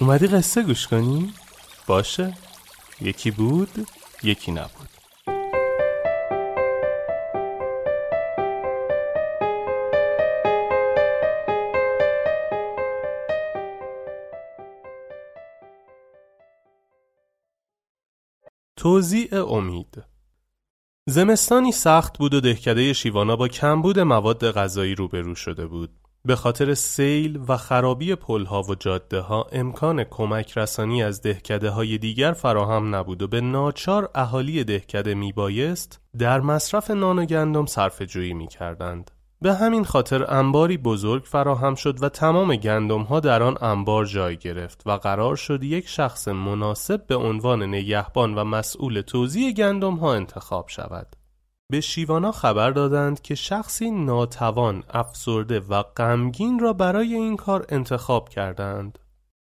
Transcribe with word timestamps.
اومدی 0.00 0.26
قصه 0.26 0.62
گوش 0.62 0.86
کنی؟ 0.86 1.34
باشه. 1.86 2.34
یکی 3.00 3.30
بود 3.30 3.86
یکی 4.22 4.52
نبود. 4.52 4.88
توزیع 18.76 19.44
امید. 19.44 20.02
زمستانی 21.06 21.72
سخت 21.72 22.18
بود 22.18 22.34
و 22.34 22.40
دهکده 22.40 22.92
شیوانا 22.92 23.36
با 23.36 23.48
کمبود 23.48 23.98
مواد 23.98 24.50
غذایی 24.50 24.94
روبرو 24.94 25.34
شده 25.34 25.66
بود. 25.66 25.99
به 26.24 26.36
خاطر 26.36 26.74
سیل 26.74 27.40
و 27.48 27.56
خرابی 27.56 28.14
پلها 28.14 28.62
و 28.62 28.74
جاده 28.74 29.20
ها 29.20 29.46
امکان 29.52 30.04
کمک 30.04 30.58
رسانی 30.58 31.02
از 31.02 31.22
دهکده 31.22 31.70
های 31.70 31.98
دیگر 31.98 32.32
فراهم 32.32 32.94
نبود 32.94 33.22
و 33.22 33.28
به 33.28 33.40
ناچار 33.40 34.10
اهالی 34.14 34.64
دهکده 34.64 35.14
می 35.14 35.32
بایست 35.32 36.00
در 36.18 36.40
مصرف 36.40 36.90
نان 36.90 37.18
و 37.18 37.24
گندم 37.24 37.66
صرف 37.66 38.02
جویی 38.02 38.34
می 38.34 38.48
کردند. 38.48 39.10
به 39.42 39.54
همین 39.54 39.84
خاطر 39.84 40.34
انباری 40.34 40.76
بزرگ 40.76 41.22
فراهم 41.24 41.74
شد 41.74 42.02
و 42.02 42.08
تمام 42.08 42.56
گندم 42.56 43.02
ها 43.02 43.20
در 43.20 43.42
آن 43.42 43.56
انبار 43.60 44.04
جای 44.04 44.36
گرفت 44.36 44.82
و 44.86 44.90
قرار 44.90 45.36
شد 45.36 45.62
یک 45.62 45.88
شخص 45.88 46.28
مناسب 46.28 47.06
به 47.06 47.16
عنوان 47.16 47.62
نگهبان 47.62 48.34
و 48.34 48.44
مسئول 48.44 49.00
توزیع 49.00 49.52
گندم 49.52 49.94
ها 49.94 50.14
انتخاب 50.14 50.68
شود. 50.68 51.16
به 51.70 51.80
شیوانا 51.80 52.32
خبر 52.32 52.70
دادند 52.70 53.22
که 53.22 53.34
شخصی 53.34 53.90
ناتوان، 53.90 54.84
افسرده 54.90 55.60
و 55.60 55.82
غمگین 55.82 56.58
را 56.58 56.72
برای 56.72 57.14
این 57.14 57.36
کار 57.36 57.66
انتخاب 57.68 58.28
کردند. 58.28 58.98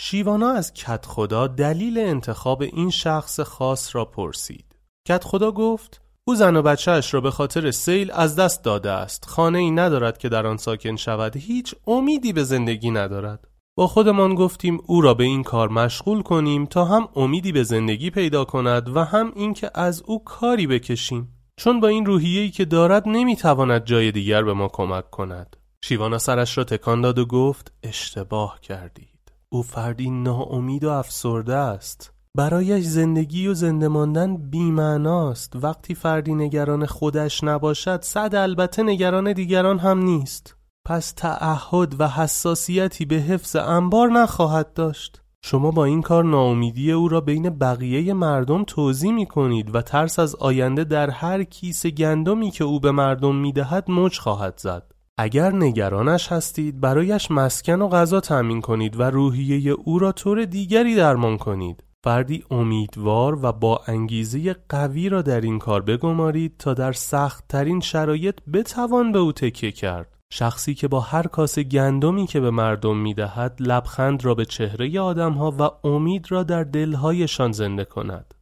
شیوانا 0.00 0.50
از 0.50 0.74
کت 0.74 1.06
خدا 1.06 1.46
دلیل 1.46 1.98
انتخاب 1.98 2.62
این 2.62 2.90
شخص 2.90 3.40
خاص 3.40 3.96
را 3.96 4.04
پرسید. 4.04 4.64
کت 5.08 5.24
خدا 5.24 5.52
گفت 5.52 6.00
او 6.24 6.34
زن 6.34 6.56
و 6.56 6.62
بچهش 6.62 7.14
را 7.14 7.20
به 7.20 7.30
خاطر 7.30 7.70
سیل 7.70 8.10
از 8.12 8.36
دست 8.36 8.64
داده 8.64 8.90
است. 8.90 9.24
خانه 9.24 9.58
ای 9.58 9.70
ندارد 9.70 10.18
که 10.18 10.28
در 10.28 10.46
آن 10.46 10.56
ساکن 10.56 10.96
شود. 10.96 11.36
هیچ 11.36 11.74
امیدی 11.86 12.32
به 12.32 12.44
زندگی 12.44 12.90
ندارد. 12.90 13.48
با 13.76 13.86
خودمان 13.86 14.34
گفتیم 14.34 14.78
او 14.86 15.00
را 15.00 15.14
به 15.14 15.24
این 15.24 15.42
کار 15.42 15.68
مشغول 15.68 16.22
کنیم 16.22 16.66
تا 16.66 16.84
هم 16.84 17.08
امیدی 17.16 17.52
به 17.52 17.62
زندگی 17.62 18.10
پیدا 18.10 18.44
کند 18.44 18.96
و 18.96 19.04
هم 19.04 19.32
اینکه 19.36 19.70
از 19.74 20.02
او 20.06 20.24
کاری 20.24 20.66
بکشیم. 20.66 21.39
چون 21.60 21.80
با 21.80 21.88
این 21.88 22.06
روحیه‌ای 22.06 22.50
که 22.50 22.64
دارد 22.64 23.02
نمی‌تواند 23.06 23.84
جای 23.84 24.12
دیگر 24.12 24.42
به 24.42 24.52
ما 24.52 24.68
کمک 24.68 25.10
کند. 25.10 25.56
شیوانا 25.84 26.18
سرش 26.18 26.58
را 26.58 26.64
تکان 26.64 27.00
داد 27.00 27.18
و 27.18 27.26
گفت 27.26 27.72
اشتباه 27.82 28.60
کردید. 28.60 29.32
او 29.48 29.62
فردی 29.62 30.10
ناامید 30.10 30.84
و 30.84 30.90
افسرده 30.90 31.54
است. 31.54 32.12
برایش 32.36 32.84
زندگی 32.84 33.46
و 33.46 33.54
زنده 33.54 33.88
ماندن 33.88 34.36
بیمعناست 34.36 35.52
وقتی 35.56 35.94
فردی 35.94 36.34
نگران 36.34 36.86
خودش 36.86 37.44
نباشد 37.44 38.02
صد 38.02 38.34
البته 38.34 38.82
نگران 38.82 39.32
دیگران 39.32 39.78
هم 39.78 39.98
نیست 39.98 40.56
پس 40.86 41.12
تعهد 41.12 42.00
و 42.00 42.08
حساسیتی 42.08 43.04
به 43.04 43.16
حفظ 43.16 43.56
انبار 43.56 44.08
نخواهد 44.08 44.72
داشت 44.72 45.19
شما 45.42 45.70
با 45.70 45.84
این 45.84 46.02
کار 46.02 46.24
ناامیدی 46.24 46.92
او 46.92 47.08
را 47.08 47.20
بین 47.20 47.50
بقیه 47.50 48.12
مردم 48.12 48.64
توضیح 48.64 49.12
می 49.12 49.26
کنید 49.26 49.74
و 49.74 49.82
ترس 49.82 50.18
از 50.18 50.34
آینده 50.34 50.84
در 50.84 51.10
هر 51.10 51.44
کیسه 51.44 51.90
گندمی 51.90 52.50
که 52.50 52.64
او 52.64 52.80
به 52.80 52.90
مردم 52.90 53.36
می 53.36 53.52
دهد 53.52 53.90
موج 53.90 54.18
خواهد 54.18 54.58
زد. 54.58 54.92
اگر 55.18 55.52
نگرانش 55.52 56.32
هستید 56.32 56.80
برایش 56.80 57.30
مسکن 57.30 57.82
و 57.82 57.88
غذا 57.88 58.20
تأمین 58.20 58.60
کنید 58.60 59.00
و 59.00 59.02
روحیه 59.02 59.70
او 59.70 59.98
را 59.98 60.12
طور 60.12 60.44
دیگری 60.44 60.94
درمان 60.94 61.38
کنید. 61.38 61.84
فردی 62.04 62.44
امیدوار 62.50 63.38
و 63.42 63.52
با 63.52 63.80
انگیزه 63.86 64.56
قوی 64.68 65.08
را 65.08 65.22
در 65.22 65.40
این 65.40 65.58
کار 65.58 65.82
بگمارید 65.82 66.56
تا 66.58 66.74
در 66.74 66.92
سخت 66.92 67.48
ترین 67.48 67.80
شرایط 67.80 68.38
بتوان 68.52 69.12
به 69.12 69.18
او 69.18 69.32
تکیه 69.32 69.72
کرد. 69.72 70.19
شخصی 70.32 70.74
که 70.74 70.88
با 70.88 71.00
هر 71.00 71.26
کاسه 71.26 71.62
گندمی 71.62 72.26
که 72.26 72.40
به 72.40 72.50
مردم 72.50 72.96
می‌دهد 72.96 73.56
لبخند 73.60 74.24
را 74.24 74.34
به 74.34 74.44
چهره 74.44 75.00
آدمها 75.00 75.50
و 75.58 75.86
امید 75.86 76.30
را 76.30 76.42
در 76.42 76.64
دلهایشان 76.64 77.52
زنده 77.52 77.84
کند. 77.84 78.34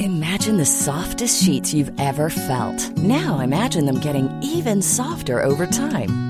Imagine 0.00 0.56
the 0.56 0.70
softest 0.88 1.42
sheets 1.44 1.74
you've 1.74 1.92
ever 2.10 2.28
felt. 2.30 2.80
Now 3.16 3.40
imagine 3.40 3.84
them 3.86 4.00
getting 4.00 4.28
even 4.42 4.82
softer 4.82 5.36
over 5.50 5.66
time. 5.66 6.29